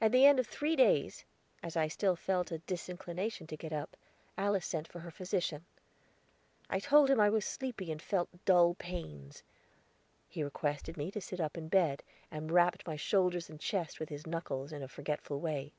At 0.00 0.12
the 0.12 0.24
end 0.24 0.38
of 0.40 0.46
three 0.46 0.74
days, 0.76 1.26
as 1.62 1.76
I 1.76 1.86
still 1.86 2.16
felt 2.16 2.50
a 2.50 2.60
disinclination 2.60 3.46
to 3.48 3.56
get 3.58 3.70
up, 3.70 3.98
Alice 4.38 4.64
sent 4.64 4.88
for 4.88 5.00
her 5.00 5.10
physician. 5.10 5.66
I 6.70 6.78
told 6.80 7.10
him 7.10 7.20
I 7.20 7.28
was 7.28 7.44
sleepy 7.44 7.92
and 7.92 8.00
felt 8.00 8.46
dull 8.46 8.72
pains. 8.74 9.42
He 10.30 10.42
requested 10.42 10.96
me 10.96 11.10
to 11.10 11.20
sit 11.20 11.38
up 11.38 11.58
in 11.58 11.68
bed, 11.68 12.02
and 12.30 12.50
rapped 12.50 12.86
my 12.86 12.96
shoulders 12.96 13.50
and 13.50 13.60
chest 13.60 14.00
with 14.00 14.08
his 14.08 14.26
knuckles, 14.26 14.72
in 14.72 14.82
a 14.82 14.88
forgetful 14.88 15.38
way. 15.38 15.74